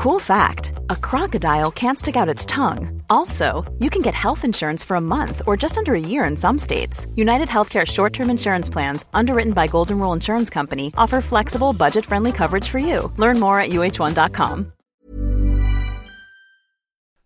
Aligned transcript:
Cool 0.00 0.18
fact 0.18 0.72
a 0.88 0.96
crocodile 0.96 1.70
can't 1.70 1.98
stick 1.98 2.16
out 2.16 2.26
its 2.26 2.46
tongue. 2.46 3.02
Also, 3.10 3.70
you 3.80 3.90
can 3.90 4.00
get 4.00 4.14
health 4.14 4.46
insurance 4.46 4.82
for 4.82 4.94
a 4.94 5.00
month 5.16 5.42
or 5.46 5.58
just 5.58 5.76
under 5.76 5.94
a 5.94 6.00
year 6.00 6.24
in 6.24 6.38
some 6.38 6.56
states. 6.56 7.06
United 7.16 7.48
Healthcare 7.48 7.86
short 7.86 8.14
term 8.14 8.30
insurance 8.30 8.70
plans, 8.70 9.04
underwritten 9.12 9.52
by 9.52 9.66
Golden 9.66 9.98
Rule 9.98 10.14
Insurance 10.14 10.48
Company, 10.48 10.90
offer 10.96 11.20
flexible, 11.20 11.74
budget 11.74 12.06
friendly 12.06 12.32
coverage 12.32 12.66
for 12.66 12.78
you. 12.78 13.12
Learn 13.18 13.38
more 13.38 13.60
at 13.60 13.72
uh1.com. 13.72 14.72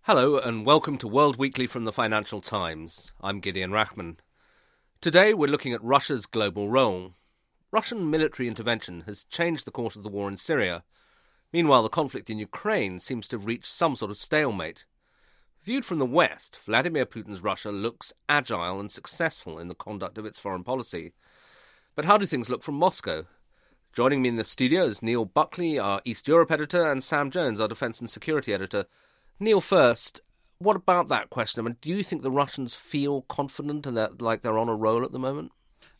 Hello, 0.02 0.38
and 0.38 0.66
welcome 0.66 0.98
to 0.98 1.06
World 1.06 1.36
Weekly 1.36 1.68
from 1.68 1.84
the 1.84 1.92
Financial 1.92 2.40
Times. 2.40 3.12
I'm 3.20 3.38
Gideon 3.38 3.70
Rachman. 3.70 4.16
Today, 5.00 5.32
we're 5.32 5.46
looking 5.46 5.74
at 5.74 5.84
Russia's 5.84 6.26
global 6.26 6.68
role. 6.68 7.12
Russian 7.70 8.10
military 8.10 8.48
intervention 8.48 9.04
has 9.06 9.22
changed 9.22 9.64
the 9.64 9.70
course 9.70 9.94
of 9.94 10.02
the 10.02 10.08
war 10.08 10.28
in 10.28 10.36
Syria 10.36 10.82
Meanwhile, 11.54 11.84
the 11.84 11.88
conflict 11.88 12.28
in 12.30 12.40
Ukraine 12.40 12.98
seems 12.98 13.28
to 13.28 13.36
have 13.36 13.46
reached 13.46 13.66
some 13.66 13.94
sort 13.94 14.10
of 14.10 14.16
stalemate. 14.16 14.86
Viewed 15.62 15.84
from 15.84 16.00
the 16.00 16.04
West, 16.04 16.58
Vladimir 16.66 17.06
Putin's 17.06 17.44
Russia 17.44 17.70
looks 17.70 18.12
agile 18.28 18.80
and 18.80 18.90
successful 18.90 19.60
in 19.60 19.68
the 19.68 19.76
conduct 19.76 20.18
of 20.18 20.26
its 20.26 20.40
foreign 20.40 20.64
policy. 20.64 21.12
But 21.94 22.06
how 22.06 22.18
do 22.18 22.26
things 22.26 22.48
look 22.48 22.64
from 22.64 22.74
Moscow? 22.74 23.26
Joining 23.92 24.20
me 24.20 24.30
in 24.30 24.36
the 24.36 24.42
studio 24.42 24.86
is 24.86 25.00
Neil 25.00 25.24
Buckley, 25.24 25.78
our 25.78 26.00
East 26.04 26.26
Europe 26.26 26.50
editor, 26.50 26.90
and 26.90 27.04
Sam 27.04 27.30
Jones, 27.30 27.60
our 27.60 27.68
defence 27.68 28.00
and 28.00 28.10
security 28.10 28.52
editor. 28.52 28.86
Neil, 29.38 29.60
first, 29.60 30.22
what 30.58 30.74
about 30.74 31.06
that 31.10 31.30
question? 31.30 31.60
I 31.60 31.64
mean, 31.66 31.76
do 31.80 31.88
you 31.88 32.02
think 32.02 32.22
the 32.22 32.32
Russians 32.32 32.74
feel 32.74 33.22
confident 33.22 33.86
and 33.86 33.96
that 33.96 34.20
like 34.20 34.42
they're 34.42 34.58
on 34.58 34.68
a 34.68 34.74
roll 34.74 35.04
at 35.04 35.12
the 35.12 35.20
moment? 35.20 35.52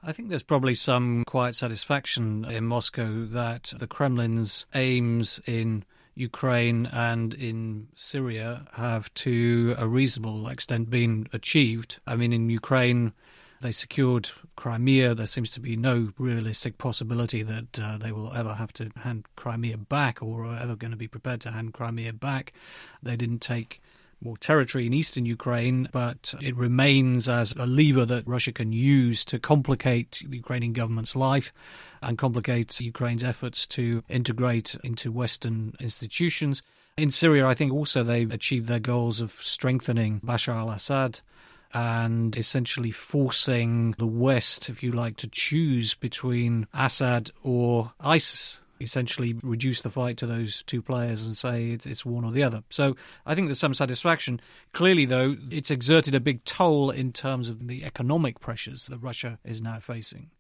I 0.07 0.13
think 0.13 0.29
there's 0.29 0.43
probably 0.43 0.75
some 0.75 1.25
quiet 1.27 1.57
satisfaction 1.57 2.45
in 2.45 2.67
Moscow 2.67 3.25
that 3.25 3.73
the 3.79 3.87
Kremlin's 3.87 4.67
aims 4.75 5.41
in 5.47 5.85
Ukraine 6.15 6.85
and 6.85 7.33
in 7.33 7.89
Syria 7.95 8.67
have 8.75 9.13
to 9.15 9.75
a 9.79 9.89
reasonable 9.89 10.47
extent 10.49 10.91
been 10.91 11.27
achieved. 11.33 12.01
I 12.07 12.17
mean, 12.17 12.35
in 12.35 12.51
Ukraine, 12.51 13.15
they 13.63 13.73
secured 13.73 14.29
Crimea. 14.57 15.15
There 15.15 15.27
seems 15.27 15.49
to 15.53 15.61
be 15.61 15.75
no 15.75 16.13
realistic 16.19 16.77
possibility 16.77 17.43
that 17.43 17.81
uh, 17.81 17.97
they 17.97 18.13
will 18.13 18.31
ever 18.35 18.53
have 18.55 18.75
to 18.75 18.91
hand 18.97 19.25
Crimea 19.37 19.79
back 19.79 20.23
or 20.23 20.45
are 20.45 20.59
ever 20.59 20.77
going 20.77 20.91
to 20.91 20.99
be 20.99 21.09
prepared 21.09 21.41
to 21.43 21.53
hand 21.53 21.73
Crimea 21.73 22.13
back. 22.13 22.53
They 23.03 23.17
didn't 23.17 23.41
take 23.41 23.81
more 24.25 24.37
territory 24.37 24.87
in 24.87 24.95
eastern 24.95 25.27
Ukraine, 25.27 25.89
but 25.93 26.35
it 26.41 26.57
remains 26.57 27.29
as 27.29 27.53
a 27.53 27.67
lever 27.67 28.07
that 28.07 28.27
Russia 28.27 28.53
can 28.53 28.73
use 28.73 29.25
to 29.27 29.39
complicate 29.39 30.23
the 30.27 30.37
Ukrainian 30.37 30.73
government's 30.73 31.15
life 31.15 31.53
and 32.03 32.19
complicate 32.19 32.81
Ukraine's 32.81 33.25
efforts 33.25 33.67
to 33.69 34.03
integrate 34.09 34.77
into 34.83 35.13
Western 35.13 35.75
institutions. 35.81 36.63
In 36.97 37.11
Syria, 37.11 37.47
I 37.47 37.55
think 37.55 37.73
also 37.73 38.03
they've 38.03 38.31
achieved 38.33 38.67
their 38.67 38.81
goals 38.81 39.21
of 39.21 39.33
strengthening 39.33 40.21
Bashar 40.21 40.55
al 40.55 40.71
Assad 40.71 41.21
and 41.73 42.37
essentially 42.37 42.93
forcing 42.93 43.97
the 43.99 44.07
West, 44.07 44.69
if 44.69 44.83
you 44.83 44.93
like, 44.93 45.17
to 45.17 45.29
choose 45.29 45.95
between 45.95 46.69
Assad 46.73 47.31
or 47.43 47.93
ISIS 47.99 48.61
essentially 48.81 49.35
reduce 49.43 49.81
the 49.81 49.91
fight 49.91 50.17
to 50.19 50.27
those 50.27 50.63
two 50.65 50.83
players 50.83 51.27
and 51.27 51.37
say 51.37 51.71
it's, 51.71 51.87
it's 51.87 52.05
one 52.05 52.25
or 52.25 52.33
the 52.33 52.43
other. 52.43 52.63
So 52.71 52.97
I 53.25 53.35
think 53.35 53.49
there's 53.49 53.59
some 53.59 53.75
satisfaction. 53.75 54.41
Clearly, 54.73 55.05
though, 55.05 55.37
it's 55.51 55.71
exerted 55.71 56.15
a 56.15 56.21
big 56.21 56.45
toll 56.45 56.91
in 56.91 57.13
terms 57.13 57.49
of 57.49 57.67
the 57.67 57.85
economic 57.85 58.41
pressures 58.41 58.87
that 58.87 58.99
Russia 58.99 59.39
is 59.45 59.63
now 59.63 59.79
facing. 59.81 60.31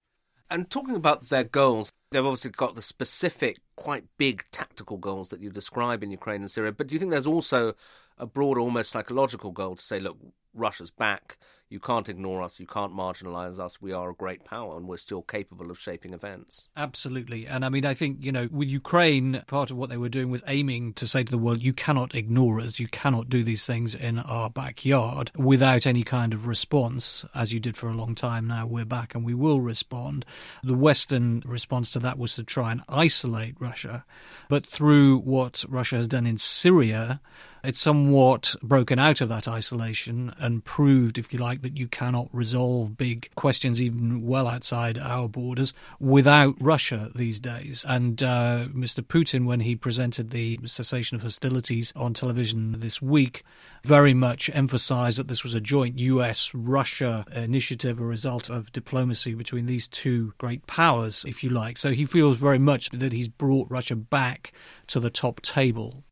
And 0.50 0.70
talking 0.70 0.94
about 0.94 1.30
their 1.30 1.44
goals, 1.44 1.92
they've 2.10 2.24
obviously 2.24 2.50
got 2.50 2.74
the 2.74 2.82
specific, 2.82 3.58
quite 3.76 4.04
big 4.18 4.44
tactical 4.52 4.98
goals 4.98 5.28
that 5.30 5.40
you 5.40 5.50
describe 5.50 6.02
in 6.02 6.10
Ukraine 6.10 6.42
and 6.42 6.50
Syria. 6.50 6.72
But 6.72 6.88
do 6.88 6.94
you 6.94 6.98
think 6.98 7.10
there's 7.10 7.26
also 7.26 7.74
a 8.18 8.26
broader, 8.26 8.60
almost 8.60 8.90
psychological 8.90 9.50
goal 9.50 9.76
to 9.76 9.82
say, 9.82 9.98
look, 9.98 10.16
Russia's 10.54 10.90
back. 10.90 11.36
You 11.70 11.80
can't 11.80 12.08
ignore 12.08 12.42
us. 12.42 12.60
You 12.60 12.66
can't 12.66 12.94
marginalize 12.94 13.58
us. 13.58 13.80
We 13.80 13.92
are 13.92 14.10
a 14.10 14.14
great 14.14 14.44
power 14.44 14.76
and 14.76 14.86
we're 14.86 14.96
still 14.96 15.22
capable 15.22 15.70
of 15.70 15.78
shaping 15.80 16.12
events. 16.12 16.68
Absolutely. 16.76 17.46
And 17.46 17.64
I 17.64 17.68
mean, 17.68 17.84
I 17.84 17.94
think, 17.94 18.18
you 18.20 18.30
know, 18.30 18.48
with 18.52 18.68
Ukraine, 18.68 19.42
part 19.46 19.70
of 19.70 19.76
what 19.76 19.90
they 19.90 19.96
were 19.96 20.08
doing 20.08 20.30
was 20.30 20.44
aiming 20.46 20.92
to 20.94 21.06
say 21.06 21.24
to 21.24 21.30
the 21.30 21.38
world, 21.38 21.62
you 21.62 21.72
cannot 21.72 22.14
ignore 22.14 22.60
us. 22.60 22.78
You 22.78 22.88
cannot 22.88 23.28
do 23.28 23.42
these 23.42 23.66
things 23.66 23.94
in 23.94 24.18
our 24.18 24.50
backyard 24.50 25.32
without 25.36 25.86
any 25.86 26.04
kind 26.04 26.32
of 26.32 26.46
response, 26.46 27.24
as 27.34 27.52
you 27.52 27.60
did 27.60 27.76
for 27.76 27.88
a 27.88 27.94
long 27.94 28.14
time 28.14 28.46
now. 28.46 28.66
We're 28.66 28.84
back 28.84 29.14
and 29.14 29.24
we 29.24 29.34
will 29.34 29.60
respond. 29.60 30.24
The 30.62 30.74
Western 30.74 31.42
response 31.46 31.90
to 31.92 31.98
that 32.00 32.18
was 32.18 32.34
to 32.36 32.44
try 32.44 32.72
and 32.72 32.82
isolate 32.88 33.56
Russia. 33.58 34.04
But 34.48 34.66
through 34.66 35.18
what 35.18 35.64
Russia 35.68 35.96
has 35.96 36.08
done 36.08 36.26
in 36.26 36.38
Syria, 36.38 37.20
it's 37.64 37.80
somewhat 37.80 38.54
broken 38.62 38.98
out 38.98 39.22
of 39.22 39.30
that 39.30 39.48
isolation 39.48 40.34
and 40.38 40.62
proved, 40.62 41.16
if 41.16 41.32
you 41.32 41.38
like, 41.38 41.53
that 41.62 41.76
you 41.76 41.88
cannot 41.88 42.28
resolve 42.32 42.96
big 42.96 43.30
questions 43.34 43.80
even 43.80 44.22
well 44.22 44.48
outside 44.48 44.98
our 44.98 45.28
borders 45.28 45.72
without 45.98 46.54
Russia 46.60 47.10
these 47.14 47.40
days. 47.40 47.84
And 47.88 48.22
uh, 48.22 48.66
Mr. 48.72 49.00
Putin, 49.00 49.46
when 49.46 49.60
he 49.60 49.76
presented 49.76 50.30
the 50.30 50.58
cessation 50.64 51.16
of 51.16 51.22
hostilities 51.22 51.92
on 51.96 52.14
television 52.14 52.80
this 52.80 53.00
week, 53.00 53.44
very 53.84 54.14
much 54.14 54.50
emphasized 54.52 55.18
that 55.18 55.28
this 55.28 55.42
was 55.42 55.54
a 55.54 55.60
joint 55.60 55.98
US 55.98 56.52
Russia 56.54 57.24
initiative, 57.34 58.00
a 58.00 58.04
result 58.04 58.50
of 58.50 58.72
diplomacy 58.72 59.34
between 59.34 59.66
these 59.66 59.88
two 59.88 60.32
great 60.38 60.66
powers, 60.66 61.24
if 61.26 61.42
you 61.44 61.50
like. 61.50 61.76
So 61.76 61.92
he 61.92 62.06
feels 62.06 62.38
very 62.38 62.58
much 62.58 62.90
that 62.90 63.12
he's 63.12 63.28
brought 63.28 63.70
Russia 63.70 63.96
back 63.96 64.52
to 64.88 65.00
the 65.00 65.10
top 65.10 65.40
table. 65.42 66.04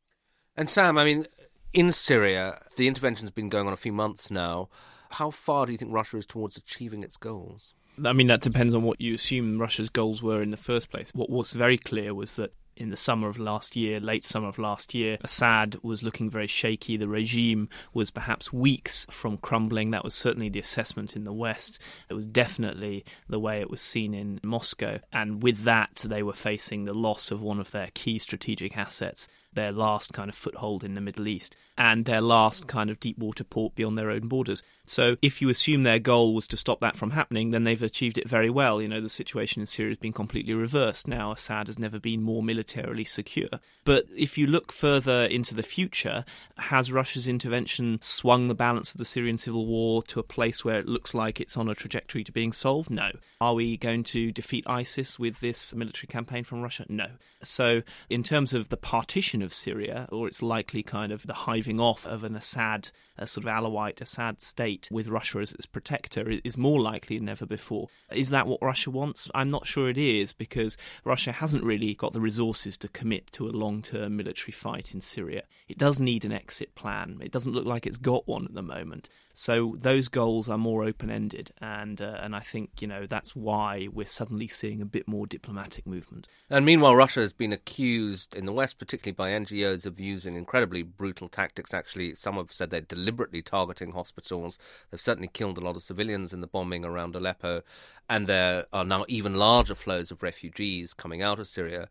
And 0.56 0.68
Sam, 0.68 0.98
I 0.98 1.04
mean, 1.04 1.26
in 1.72 1.92
Syria, 1.92 2.60
the 2.76 2.88
intervention's 2.88 3.30
been 3.30 3.48
going 3.48 3.66
on 3.66 3.72
a 3.72 3.78
few 3.78 3.92
months 3.92 4.30
now. 4.30 4.68
How 5.12 5.30
far 5.30 5.66
do 5.66 5.72
you 5.72 5.78
think 5.78 5.92
Russia 5.92 6.18
is 6.18 6.26
towards 6.26 6.56
achieving 6.56 7.02
its 7.02 7.16
goals? 7.16 7.74
I 8.02 8.12
mean, 8.12 8.28
that 8.28 8.40
depends 8.40 8.74
on 8.74 8.82
what 8.82 9.00
you 9.00 9.14
assume 9.14 9.58
Russia's 9.58 9.90
goals 9.90 10.22
were 10.22 10.42
in 10.42 10.50
the 10.50 10.56
first 10.56 10.90
place. 10.90 11.10
What 11.14 11.30
was 11.30 11.52
very 11.52 11.76
clear 11.76 12.14
was 12.14 12.34
that 12.34 12.54
in 12.74 12.88
the 12.88 12.96
summer 12.96 13.28
of 13.28 13.38
last 13.38 13.76
year, 13.76 14.00
late 14.00 14.24
summer 14.24 14.48
of 14.48 14.58
last 14.58 14.94
year, 14.94 15.18
Assad 15.20 15.76
was 15.82 16.02
looking 16.02 16.30
very 16.30 16.46
shaky. 16.46 16.96
The 16.96 17.08
regime 17.08 17.68
was 17.92 18.10
perhaps 18.10 18.52
weeks 18.52 19.06
from 19.10 19.36
crumbling. 19.36 19.90
That 19.90 20.04
was 20.04 20.14
certainly 20.14 20.48
the 20.48 20.58
assessment 20.58 21.14
in 21.14 21.24
the 21.24 21.32
West. 21.32 21.78
It 22.08 22.14
was 22.14 22.26
definitely 22.26 23.04
the 23.28 23.38
way 23.38 23.60
it 23.60 23.70
was 23.70 23.82
seen 23.82 24.14
in 24.14 24.40
Moscow. 24.42 25.00
And 25.12 25.42
with 25.42 25.64
that, 25.64 26.02
they 26.04 26.22
were 26.22 26.32
facing 26.32 26.84
the 26.84 26.94
loss 26.94 27.30
of 27.30 27.42
one 27.42 27.60
of 27.60 27.70
their 27.72 27.90
key 27.94 28.18
strategic 28.18 28.76
assets 28.76 29.28
their 29.54 29.72
last 29.72 30.12
kind 30.12 30.28
of 30.28 30.34
foothold 30.34 30.84
in 30.84 30.94
the 30.94 31.00
Middle 31.00 31.28
East 31.28 31.56
and 31.78 32.04
their 32.04 32.20
last 32.20 32.66
kind 32.66 32.90
of 32.90 33.00
deep 33.00 33.18
water 33.18 33.44
port 33.44 33.74
beyond 33.74 33.96
their 33.96 34.10
own 34.10 34.28
borders. 34.28 34.62
So 34.84 35.16
if 35.22 35.40
you 35.40 35.48
assume 35.48 35.84
their 35.84 35.98
goal 35.98 36.34
was 36.34 36.46
to 36.48 36.56
stop 36.56 36.80
that 36.80 36.96
from 36.96 37.12
happening, 37.12 37.50
then 37.50 37.64
they've 37.64 37.82
achieved 37.82 38.18
it 38.18 38.28
very 38.28 38.50
well. 38.50 38.82
You 38.82 38.88
know, 38.88 39.00
the 39.00 39.08
situation 39.08 39.60
in 39.60 39.66
Syria 39.66 39.92
has 39.92 39.98
been 39.98 40.12
completely 40.12 40.54
reversed. 40.54 41.08
Now 41.08 41.32
Assad 41.32 41.68
has 41.68 41.78
never 41.78 41.98
been 41.98 42.22
more 42.22 42.42
militarily 42.42 43.04
secure. 43.04 43.48
But 43.84 44.06
if 44.16 44.36
you 44.36 44.46
look 44.46 44.72
further 44.72 45.24
into 45.24 45.54
the 45.54 45.62
future, 45.62 46.24
has 46.58 46.92
Russia's 46.92 47.26
intervention 47.26 48.00
swung 48.02 48.48
the 48.48 48.54
balance 48.54 48.92
of 48.92 48.98
the 48.98 49.04
Syrian 49.04 49.38
civil 49.38 49.66
war 49.66 50.02
to 50.04 50.20
a 50.20 50.24
place 50.24 50.64
where 50.64 50.78
it 50.78 50.86
looks 50.86 51.14
like 51.14 51.40
it's 51.40 51.56
on 51.56 51.68
a 51.68 51.74
trajectory 51.74 52.24
to 52.24 52.32
being 52.32 52.52
solved? 52.52 52.90
No. 52.90 53.10
Are 53.40 53.54
we 53.54 53.76
going 53.76 54.04
to 54.04 54.30
defeat 54.30 54.64
ISIS 54.68 55.18
with 55.18 55.40
this 55.40 55.74
military 55.74 56.06
campaign 56.06 56.44
from 56.44 56.62
Russia? 56.62 56.84
No. 56.88 57.06
So, 57.42 57.82
in 58.08 58.22
terms 58.22 58.52
of 58.52 58.68
the 58.68 58.76
partition 58.76 59.41
of 59.42 59.54
Syria, 59.54 60.08
or 60.10 60.26
its 60.26 60.42
likely 60.42 60.82
kind 60.82 61.12
of 61.12 61.26
the 61.26 61.34
hiving 61.34 61.80
off 61.80 62.06
of 62.06 62.24
an 62.24 62.34
Assad, 62.34 62.90
a 63.18 63.26
sort 63.26 63.46
of 63.46 63.52
Alawite 63.52 64.00
Assad 64.00 64.40
state 64.40 64.88
with 64.90 65.08
Russia 65.08 65.38
as 65.38 65.52
its 65.52 65.66
protector, 65.66 66.30
is 66.44 66.56
more 66.56 66.80
likely 66.80 67.18
than 67.18 67.28
ever 67.28 67.46
before. 67.46 67.88
Is 68.10 68.30
that 68.30 68.46
what 68.46 68.62
Russia 68.62 68.90
wants? 68.90 69.28
I'm 69.34 69.48
not 69.48 69.66
sure 69.66 69.88
it 69.88 69.98
is, 69.98 70.32
because 70.32 70.76
Russia 71.04 71.32
hasn't 71.32 71.64
really 71.64 71.94
got 71.94 72.12
the 72.12 72.20
resources 72.20 72.76
to 72.78 72.88
commit 72.88 73.32
to 73.32 73.48
a 73.48 73.50
long 73.50 73.82
term 73.82 74.16
military 74.16 74.52
fight 74.52 74.94
in 74.94 75.00
Syria. 75.00 75.42
It 75.68 75.78
does 75.78 76.00
need 76.00 76.24
an 76.24 76.32
exit 76.32 76.74
plan. 76.74 77.20
It 77.22 77.32
doesn't 77.32 77.52
look 77.52 77.66
like 77.66 77.86
it's 77.86 77.98
got 77.98 78.28
one 78.28 78.44
at 78.44 78.54
the 78.54 78.62
moment. 78.62 79.08
So 79.34 79.76
those 79.78 80.08
goals 80.08 80.48
are 80.48 80.58
more 80.58 80.84
open 80.84 81.10
ended, 81.10 81.52
and 81.60 82.00
uh, 82.00 82.18
and 82.20 82.36
I 82.36 82.40
think 82.40 82.80
you 82.80 82.86
know 82.86 83.06
that's 83.06 83.34
why 83.34 83.88
we're 83.90 84.06
suddenly 84.06 84.46
seeing 84.46 84.82
a 84.82 84.86
bit 84.86 85.08
more 85.08 85.26
diplomatic 85.26 85.86
movement. 85.86 86.28
And 86.50 86.66
meanwhile, 86.66 86.94
Russia 86.94 87.20
has 87.20 87.32
been 87.32 87.52
accused 87.52 88.36
in 88.36 88.44
the 88.44 88.52
West, 88.52 88.78
particularly 88.78 89.14
by 89.14 89.30
NGOs, 89.30 89.86
of 89.86 89.98
using 89.98 90.36
incredibly 90.36 90.82
brutal 90.82 91.28
tactics. 91.28 91.72
Actually, 91.72 92.14
some 92.14 92.36
have 92.36 92.52
said 92.52 92.70
they're 92.70 92.82
deliberately 92.82 93.42
targeting 93.42 93.92
hospitals. 93.92 94.58
They've 94.90 95.00
certainly 95.00 95.28
killed 95.28 95.56
a 95.56 95.62
lot 95.62 95.76
of 95.76 95.82
civilians 95.82 96.32
in 96.32 96.42
the 96.42 96.46
bombing 96.46 96.84
around 96.84 97.16
Aleppo, 97.16 97.62
and 98.10 98.26
there 98.26 98.66
are 98.72 98.84
now 98.84 99.06
even 99.08 99.34
larger 99.34 99.74
flows 99.74 100.10
of 100.10 100.22
refugees 100.22 100.92
coming 100.92 101.22
out 101.22 101.38
of 101.38 101.48
Syria. 101.48 101.88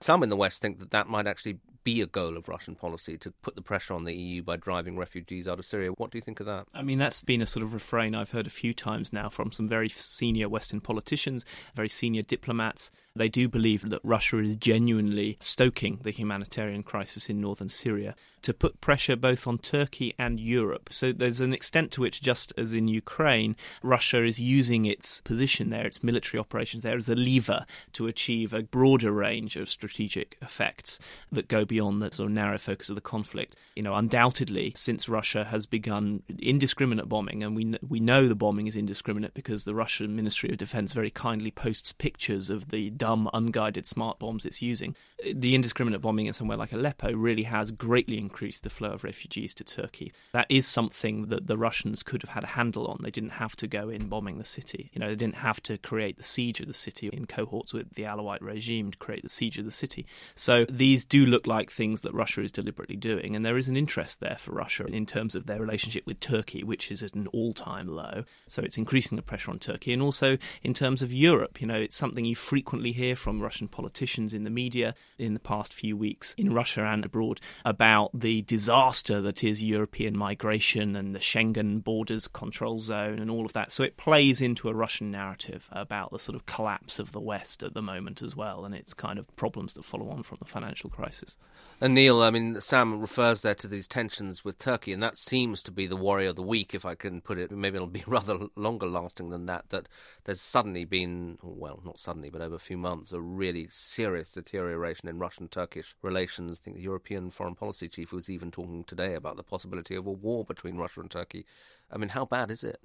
Some 0.00 0.22
in 0.22 0.28
the 0.28 0.36
West 0.36 0.62
think 0.62 0.78
that 0.78 0.90
that 0.90 1.08
might 1.08 1.26
actually 1.26 1.58
be 1.84 2.00
a 2.00 2.06
goal 2.06 2.36
of 2.36 2.48
Russian 2.48 2.74
policy 2.74 3.16
to 3.18 3.30
put 3.30 3.54
the 3.54 3.62
pressure 3.62 3.94
on 3.94 4.04
the 4.04 4.14
EU 4.14 4.42
by 4.42 4.56
driving 4.56 4.96
refugees 4.96 5.46
out 5.46 5.58
of 5.58 5.66
Syria. 5.66 5.90
What 5.90 6.10
do 6.10 6.18
you 6.18 6.22
think 6.22 6.40
of 6.40 6.46
that? 6.46 6.66
I 6.74 6.82
mean, 6.82 6.98
that's 6.98 7.22
been 7.22 7.42
a 7.42 7.46
sort 7.46 7.62
of 7.62 7.74
refrain 7.74 8.14
I've 8.14 8.30
heard 8.30 8.46
a 8.46 8.50
few 8.50 8.74
times 8.74 9.12
now 9.12 9.28
from 9.28 9.52
some 9.52 9.68
very 9.68 9.88
senior 9.90 10.48
Western 10.48 10.80
politicians, 10.80 11.44
very 11.74 11.88
senior 11.88 12.22
diplomats. 12.22 12.90
They 13.14 13.28
do 13.28 13.48
believe 13.48 13.88
that 13.90 14.00
Russia 14.02 14.38
is 14.38 14.56
genuinely 14.56 15.36
stoking 15.40 16.00
the 16.02 16.10
humanitarian 16.10 16.82
crisis 16.82 17.28
in 17.28 17.40
northern 17.40 17.68
Syria 17.68 18.14
to 18.44 18.52
put 18.52 18.80
pressure 18.80 19.16
both 19.16 19.46
on 19.46 19.58
Turkey 19.58 20.14
and 20.18 20.38
Europe. 20.38 20.90
So 20.92 21.12
there's 21.12 21.40
an 21.40 21.54
extent 21.54 21.90
to 21.92 22.02
which, 22.02 22.20
just 22.20 22.52
as 22.58 22.74
in 22.74 22.88
Ukraine, 22.88 23.56
Russia 23.82 24.22
is 24.22 24.38
using 24.38 24.84
its 24.84 25.22
position 25.22 25.70
there, 25.70 25.86
its 25.86 26.04
military 26.04 26.38
operations 26.38 26.82
there, 26.82 26.96
as 26.96 27.08
a 27.08 27.14
lever 27.14 27.64
to 27.94 28.06
achieve 28.06 28.52
a 28.52 28.62
broader 28.62 29.10
range 29.10 29.56
of 29.56 29.70
strategic 29.70 30.36
effects 30.42 30.98
that 31.32 31.48
go 31.48 31.64
beyond 31.64 32.02
the 32.02 32.10
sort 32.12 32.28
of 32.28 32.34
narrow 32.34 32.58
focus 32.58 32.90
of 32.90 32.96
the 32.96 33.00
conflict. 33.00 33.56
You 33.76 33.82
know, 33.82 33.94
undoubtedly, 33.94 34.74
since 34.76 35.08
Russia 35.08 35.44
has 35.44 35.64
begun 35.64 36.22
indiscriminate 36.38 37.08
bombing, 37.08 37.42
and 37.42 37.56
we 37.56 37.74
we 37.88 37.98
know 37.98 38.28
the 38.28 38.34
bombing 38.34 38.66
is 38.66 38.76
indiscriminate 38.76 39.32
because 39.32 39.64
the 39.64 39.74
Russian 39.74 40.14
Ministry 40.14 40.50
of 40.50 40.58
Defense 40.58 40.92
very 40.92 41.10
kindly 41.10 41.50
posts 41.50 41.92
pictures 41.92 42.50
of 42.50 42.68
the 42.68 42.90
dumb, 42.90 43.30
unguided 43.32 43.86
smart 43.86 44.18
bombs 44.18 44.44
it's 44.44 44.60
using. 44.60 44.94
The 45.34 45.54
indiscriminate 45.54 46.02
bombing 46.02 46.26
in 46.26 46.34
somewhere 46.34 46.58
like 46.58 46.74
Aleppo 46.74 47.10
really 47.12 47.44
has 47.44 47.70
greatly 47.70 48.18
increased 48.18 48.33
increase 48.34 48.58
the 48.58 48.68
flow 48.68 48.90
of 48.90 49.04
refugees 49.04 49.54
to 49.54 49.62
Turkey. 49.62 50.12
That 50.32 50.46
is 50.48 50.66
something 50.66 51.26
that 51.26 51.46
the 51.46 51.56
Russians 51.56 52.02
could 52.02 52.22
have 52.22 52.30
had 52.30 52.42
a 52.42 52.48
handle 52.48 52.88
on. 52.88 52.98
They 53.00 53.12
didn't 53.12 53.30
have 53.30 53.54
to 53.56 53.68
go 53.68 53.88
in 53.88 54.08
bombing 54.08 54.38
the 54.38 54.44
city. 54.44 54.90
You 54.92 54.98
know, 54.98 55.08
they 55.08 55.14
didn't 55.14 55.36
have 55.36 55.62
to 55.62 55.78
create 55.78 56.16
the 56.16 56.24
siege 56.24 56.58
of 56.58 56.66
the 56.66 56.74
city 56.74 57.08
in 57.12 57.26
cohorts 57.26 57.72
with 57.72 57.94
the 57.94 58.02
Alawite 58.02 58.40
regime 58.40 58.90
to 58.90 58.98
create 58.98 59.22
the 59.22 59.28
siege 59.28 59.56
of 59.56 59.64
the 59.64 59.70
city. 59.70 60.04
So 60.34 60.66
these 60.68 61.04
do 61.04 61.24
look 61.24 61.46
like 61.46 61.70
things 61.70 62.00
that 62.00 62.12
Russia 62.12 62.42
is 62.42 62.50
deliberately 62.50 62.96
doing, 62.96 63.36
and 63.36 63.46
there 63.46 63.56
is 63.56 63.68
an 63.68 63.76
interest 63.76 64.18
there 64.18 64.36
for 64.36 64.50
Russia 64.50 64.86
in 64.86 65.06
terms 65.06 65.36
of 65.36 65.46
their 65.46 65.60
relationship 65.60 66.04
with 66.04 66.18
Turkey, 66.18 66.64
which 66.64 66.90
is 66.90 67.04
at 67.04 67.14
an 67.14 67.28
all-time 67.28 67.86
low. 67.86 68.24
So 68.48 68.62
it's 68.62 68.78
increasing 68.78 69.14
the 69.14 69.22
pressure 69.22 69.52
on 69.52 69.60
Turkey, 69.60 69.92
and 69.92 70.02
also 70.02 70.38
in 70.64 70.74
terms 70.74 71.02
of 71.02 71.12
Europe. 71.12 71.60
You 71.60 71.68
know, 71.68 71.76
it's 71.76 71.94
something 71.94 72.24
you 72.24 72.34
frequently 72.34 72.90
hear 72.90 73.14
from 73.14 73.40
Russian 73.40 73.68
politicians 73.68 74.34
in 74.34 74.42
the 74.42 74.50
media 74.50 74.96
in 75.18 75.34
the 75.34 75.40
past 75.40 75.72
few 75.72 75.96
weeks 75.96 76.34
in 76.36 76.52
Russia 76.52 76.84
and 76.84 77.04
abroad 77.04 77.40
about 77.64 78.10
the 78.24 78.40
disaster 78.40 79.20
that 79.20 79.44
is 79.44 79.62
European 79.62 80.16
migration 80.16 80.96
and 80.96 81.14
the 81.14 81.18
Schengen 81.18 81.84
borders 81.84 82.26
control 82.26 82.78
zone 82.78 83.18
and 83.18 83.30
all 83.30 83.44
of 83.44 83.52
that. 83.52 83.70
So 83.70 83.84
it 83.84 83.98
plays 83.98 84.40
into 84.40 84.70
a 84.70 84.74
Russian 84.74 85.10
narrative 85.10 85.68
about 85.70 86.10
the 86.10 86.18
sort 86.18 86.34
of 86.34 86.46
collapse 86.46 86.98
of 86.98 87.12
the 87.12 87.20
West 87.20 87.62
at 87.62 87.74
the 87.74 87.82
moment 87.82 88.22
as 88.22 88.34
well, 88.34 88.64
and 88.64 88.74
its 88.74 88.94
kind 88.94 89.18
of 89.18 89.36
problems 89.36 89.74
that 89.74 89.84
follow 89.84 90.08
on 90.08 90.22
from 90.22 90.38
the 90.40 90.46
financial 90.46 90.88
crisis. 90.88 91.36
And 91.82 91.92
Neil, 91.92 92.22
I 92.22 92.30
mean, 92.30 92.58
Sam 92.62 92.98
refers 92.98 93.42
there 93.42 93.54
to 93.56 93.68
these 93.68 93.86
tensions 93.86 94.42
with 94.42 94.58
Turkey, 94.58 94.94
and 94.94 95.02
that 95.02 95.18
seems 95.18 95.60
to 95.62 95.70
be 95.70 95.86
the 95.86 95.96
worry 95.96 96.26
of 96.26 96.36
the 96.36 96.42
week, 96.42 96.74
if 96.74 96.86
I 96.86 96.94
can 96.94 97.20
put 97.20 97.36
it. 97.36 97.50
Maybe 97.50 97.76
it'll 97.76 97.88
be 97.88 98.04
rather 98.06 98.46
longer 98.56 98.86
lasting 98.86 99.28
than 99.28 99.44
that. 99.46 99.68
That 99.68 99.88
there's 100.24 100.40
suddenly 100.40 100.86
been, 100.86 101.36
well, 101.42 101.82
not 101.84 102.00
suddenly, 102.00 102.30
but 102.30 102.40
over 102.40 102.54
a 102.54 102.60
few 102.60 102.78
months, 102.78 103.12
a 103.12 103.20
really 103.20 103.66
serious 103.70 104.32
deterioration 104.32 105.10
in 105.10 105.18
Russian-Turkish 105.18 105.94
relations. 106.00 106.60
I 106.60 106.64
think 106.64 106.76
the 106.78 106.82
European 106.82 107.30
foreign 107.30 107.54
policy 107.54 107.88
chief 108.04 108.12
was 108.12 108.28
even 108.28 108.50
talking 108.50 108.84
today 108.84 109.14
about 109.14 109.36
the 109.36 109.42
possibility 109.42 109.94
of 109.94 110.06
a 110.06 110.12
war 110.12 110.44
between 110.44 110.76
Russia 110.76 111.00
and 111.00 111.10
Turkey. 111.10 111.46
I 111.90 111.96
mean, 111.96 112.10
how 112.10 112.26
bad 112.26 112.50
is 112.50 112.62
it? 112.62 112.78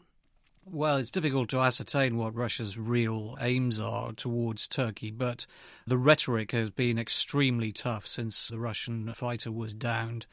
Well, 0.65 0.97
it's 0.97 1.09
difficult 1.09 1.49
to 1.49 1.59
ascertain 1.59 2.17
what 2.17 2.35
Russia's 2.35 2.77
real 2.77 3.37
aims 3.41 3.79
are 3.79 4.13
towards 4.13 4.67
Turkey, 4.67 5.11
but 5.11 5.45
the 5.85 5.97
rhetoric 5.97 6.51
has 6.51 6.69
been 6.69 6.97
extremely 6.97 7.71
tough 7.71 8.07
since 8.07 8.47
the 8.47 8.59
Russian 8.59 9.13
fighter 9.13 9.51
was 9.51 9.73
downed 9.73 10.25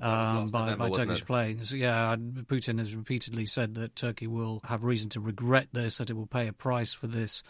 um, 0.00 0.48
by, 0.48 0.74
by 0.74 0.90
Turkish 0.90 1.22
it? 1.22 1.26
planes. 1.26 1.72
Yeah, 1.72 2.16
Putin 2.16 2.78
has 2.78 2.94
repeatedly 2.96 3.46
said 3.46 3.74
that 3.74 3.96
Turkey 3.96 4.26
will 4.26 4.60
have 4.64 4.84
reason 4.84 5.08
to 5.10 5.20
regret 5.20 5.68
this, 5.72 5.98
that 5.98 6.10
it 6.10 6.14
will 6.14 6.26
pay 6.26 6.48
a 6.48 6.52
price 6.52 6.92
for 6.92 7.06
this. 7.06 7.42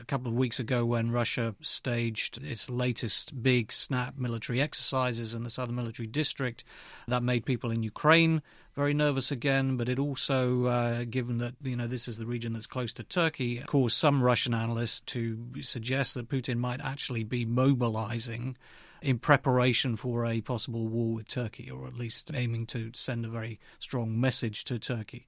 A 0.00 0.04
couple 0.04 0.28
of 0.28 0.34
weeks 0.34 0.58
ago, 0.58 0.84
when 0.84 1.10
Russia 1.10 1.54
staged 1.60 2.42
its 2.42 2.70
latest 2.70 3.42
big 3.42 3.70
snap 3.70 4.16
military 4.16 4.60
exercises 4.60 5.34
in 5.34 5.42
the 5.42 5.50
southern 5.50 5.76
military 5.76 6.06
district, 6.06 6.64
that 7.08 7.22
made 7.22 7.44
people 7.44 7.70
in 7.70 7.82
Ukraine 7.82 8.42
very 8.74 8.94
nervous 8.94 9.30
again. 9.30 9.76
But 9.76 9.88
it 9.88 9.98
also, 9.98 10.66
uh, 10.66 11.04
given 11.04 11.38
that 11.38 11.54
you 11.62 11.76
know 11.76 11.86
this 11.86 12.08
is 12.08 12.16
the 12.18 12.26
region 12.26 12.54
that's 12.54 12.66
close 12.66 12.92
to 12.94 13.02
Turkey, 13.02 13.58
caused 13.66 13.96
some 13.96 14.22
Russian 14.22 14.54
analysts 14.54 15.00
to 15.02 15.38
suggest 15.60 16.14
that 16.14 16.28
Putin 16.28 16.56
might 16.56 16.80
actually 16.80 17.24
be 17.24 17.44
mobilizing 17.44 18.56
in 19.02 19.18
preparation 19.18 19.96
for 19.96 20.24
a 20.24 20.40
possible 20.40 20.86
war 20.86 21.14
with 21.14 21.28
Turkey, 21.28 21.70
or 21.70 21.86
at 21.86 21.96
least 21.96 22.30
aiming 22.34 22.66
to 22.66 22.90
send 22.94 23.24
a 23.24 23.28
very 23.28 23.58
strong 23.78 24.20
message 24.20 24.64
to 24.64 24.78
Turkey. 24.78 25.26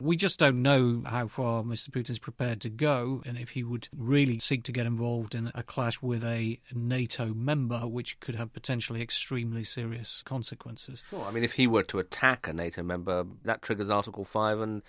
We 0.00 0.16
just 0.16 0.38
don't 0.38 0.62
know 0.62 1.02
how 1.06 1.28
far 1.28 1.62
Mr. 1.62 1.90
Putin 1.90 2.10
is 2.10 2.18
prepared 2.18 2.60
to 2.62 2.70
go, 2.70 3.22
and 3.24 3.38
if 3.38 3.50
he 3.50 3.62
would 3.62 3.88
really 3.96 4.38
seek 4.38 4.64
to 4.64 4.72
get 4.72 4.86
involved 4.86 5.34
in 5.34 5.52
a 5.54 5.62
clash 5.62 6.02
with 6.02 6.24
a 6.24 6.58
NATO 6.74 7.32
member, 7.34 7.86
which 7.86 8.18
could 8.20 8.34
have 8.34 8.52
potentially 8.52 9.02
extremely 9.02 9.64
serious 9.64 10.22
consequences. 10.24 11.04
Sure. 11.08 11.24
I 11.24 11.30
mean, 11.30 11.44
if 11.44 11.52
he 11.52 11.66
were 11.66 11.84
to 11.84 11.98
attack 11.98 12.48
a 12.48 12.52
NATO 12.52 12.82
member, 12.82 13.24
that 13.44 13.62
triggers 13.62 13.90
Article 13.90 14.24
5 14.24 14.60
and 14.60 14.82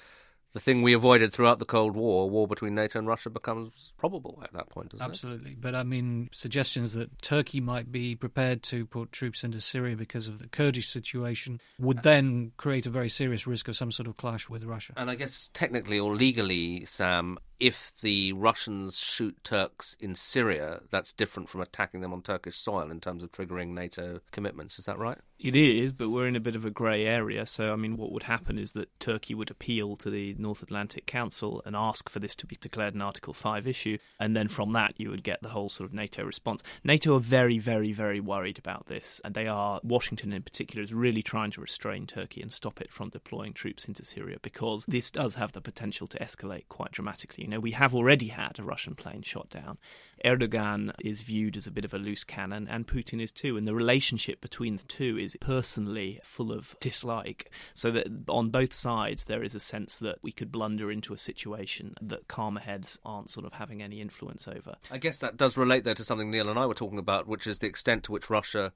the 0.54 0.60
thing 0.60 0.84
we 0.84 0.94
avoided 0.94 1.34
throughout 1.34 1.60
the 1.60 1.66
Cold 1.66 1.96
War, 1.96 2.24
a 2.24 2.28
war 2.28 2.48
between 2.48 2.76
NATO 2.76 3.00
and 3.00 3.08
Russia, 3.08 3.30
becomes 3.30 3.94
probable 3.98 4.40
at 4.44 4.54
that 4.54 4.70
point, 4.70 4.90
doesn't 4.90 5.04
Absolutely. 5.04 5.52
It? 5.52 5.58
Absolutely. 5.58 5.62
But 5.62 5.76
I 5.76 5.84
mean, 5.84 6.30
suggestions 6.32 6.94
that 6.94 7.22
Turkey 7.22 7.60
might 7.60 7.92
be 7.92 8.16
prepared 8.16 8.62
to 8.64 8.86
put 8.86 9.12
troops 9.12 9.44
into 9.44 9.60
Syria 9.60 9.96
because 9.96 10.28
of 10.28 10.40
the 10.40 10.48
Kurdish 10.48 10.90
situation 10.90 11.60
would 11.80 12.00
uh, 12.00 12.02
then 12.04 12.52
create 12.58 12.86
a 12.86 12.92
very 12.92 13.10
serious 13.10 13.48
risk 13.48 13.68
of 13.68 13.76
some 13.76 13.92
sort 13.92 14.08
of 14.08 14.18
clash 14.18 14.48
with 14.48 14.64
Russia. 14.64 14.94
And 14.96 15.10
I 15.10 15.16
guess 15.16 15.50
technically 15.54 16.00
or 16.00 16.16
legally, 16.16 16.86
Sam, 16.86 17.40
if 17.63 17.94
the 18.01 18.33
Russians 18.33 19.00
shoot 19.00 19.42
Turks 19.42 19.95
in 19.98 20.15
Syria, 20.15 20.81
that's 20.89 21.13
different 21.13 21.48
from 21.48 21.62
attacking 21.62 22.01
them 22.01 22.12
on 22.12 22.21
Turkish 22.21 22.57
soil 22.57 22.92
in 22.92 23.00
terms 23.00 23.24
of 23.24 23.31
triggering 23.31 23.69
NATO 23.69 24.19
commitments. 24.31 24.77
Is 24.80 24.83
that 24.83 25.00
right? 25.00 25.19
It 25.39 25.56
is, 25.56 25.92
but 25.92 26.10
we're 26.10 26.27
in 26.27 26.36
a 26.36 26.42
bit 26.42 26.56
of 26.56 26.63
a 26.63 26.69
grey 26.69 27.06
area. 27.06 27.45
So, 27.45 27.74
I 27.74 27.75
mean, 27.75 27.98
what 27.98 28.12
would 28.12 28.24
happen 28.24 28.57
is 28.57 28.74
that 28.74 28.98
Turkey 29.00 29.33
would 29.33 29.51
appeal 29.51 29.98
to 29.98 30.10
the 30.10 30.36
North 30.38 30.62
Atlantic 30.62 31.06
Council 31.06 31.62
and 31.65 31.75
ask 31.75 32.10
for 32.10 32.19
this 32.19 32.36
to 32.36 32.45
be 32.45 32.57
declared 32.60 32.95
an 32.95 33.01
Article 33.01 33.33
5 33.33 33.68
issue. 33.68 33.98
And 34.19 34.38
then 34.38 34.48
from 34.48 34.71
that, 34.74 34.94
you 34.98 35.09
would 35.09 35.24
get 35.24 35.42
the 35.42 35.50
whole 35.50 35.69
sort 35.69 35.89
of 35.89 35.94
NATO 35.94 36.24
response. 36.24 36.63
NATO 36.83 37.16
are 37.18 37.19
very, 37.19 37.59
very, 37.59 37.92
very 37.92 38.21
worried 38.21 38.57
about 38.57 38.88
this. 38.88 39.19
And 39.25 39.36
they 39.36 39.48
are, 39.48 39.81
Washington 39.83 40.31
in 40.31 40.44
particular, 40.44 40.81
is 40.81 40.94
really 40.94 41.24
trying 41.24 41.51
to 41.51 41.62
restrain 41.62 42.07
Turkey 42.07 42.42
and 42.42 42.54
stop 42.54 42.80
it 42.80 42.92
from 42.92 43.09
deploying 43.09 43.51
troops 43.51 43.86
into 43.86 44.06
Syria 44.06 44.38
because 44.42 44.86
this 44.88 45.12
does 45.12 45.36
have 45.36 45.51
the 45.51 45.62
potential 45.62 46.07
to 46.07 46.19
escalate 46.19 46.69
quite 46.69 46.92
dramatically. 46.92 47.44
Know, 47.54 47.60
we 47.60 47.72
have 47.72 47.94
already 47.94 48.30
had 48.30 48.58
a 48.58 48.64
Russian 48.64 48.96
plane 48.96 49.22
shot 49.22 49.50
down. 49.50 49.78
Erdogan 50.26 50.94
is 51.00 51.22
viewed 51.22 51.56
as 51.56 51.68
a 51.68 51.72
bit 51.72 51.86
of 51.86 51.94
a 51.94 52.00
loose 52.00 52.24
cannon, 52.24 52.68
and 52.68 52.88
Putin 52.88 53.22
is 53.22 53.32
too. 53.32 53.58
And 53.58 53.68
the 53.68 53.76
relationship 53.76 54.42
between 54.42 54.78
the 54.78 54.84
two 54.86 55.18
is 55.20 55.38
personally 55.40 56.20
full 56.24 56.52
of 56.52 56.76
dislike. 56.80 57.52
So 57.74 57.92
that 57.92 58.07
on 58.28 58.50
both 58.50 58.74
sides, 58.74 59.26
there 59.26 59.44
is 59.44 59.54
a 59.54 59.60
sense 59.60 59.98
that 59.98 60.18
we 60.22 60.31
could 60.31 60.52
blunder 60.52 60.92
into 60.92 61.14
a 61.14 61.18
situation 61.18 61.94
that 62.02 62.28
calmer 62.28 62.62
heads 62.62 63.00
aren't 63.06 63.30
sort 63.30 63.45
of 63.45 63.54
having 63.54 63.83
any 63.83 64.02
influence 64.02 64.48
over. 64.48 64.76
I 64.90 64.98
guess 64.98 65.19
that 65.19 65.38
does 65.38 65.57
relate 65.57 65.83
there 65.83 65.95
to 65.95 66.04
something 66.04 66.31
Neil 66.31 66.50
and 66.50 66.57
I 66.57 66.66
were 66.66 66.74
talking 66.74 67.00
about, 67.00 67.28
which 67.28 67.45
is 67.45 67.60
the 67.60 67.68
extent 67.68 68.04
to 68.06 68.12
which 68.12 68.30
Russia 68.30 68.74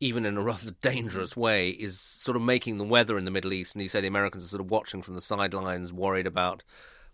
even 0.00 0.24
in 0.24 0.36
a 0.36 0.42
rather 0.44 0.70
dangerous 0.80 1.36
way, 1.36 1.70
is 1.70 2.00
sort 2.00 2.36
of 2.36 2.42
making 2.42 2.78
the 2.78 2.84
weather 2.84 3.18
in 3.18 3.24
the 3.24 3.30
Middle 3.30 3.52
East. 3.52 3.74
And 3.74 3.82
you 3.82 3.88
say 3.88 4.00
the 4.00 4.06
Americans 4.06 4.44
are 4.44 4.48
sort 4.48 4.60
of 4.60 4.70
watching 4.70 5.02
from 5.02 5.14
the 5.14 5.20
sidelines, 5.20 5.92
worried 5.92 6.26
about 6.26 6.62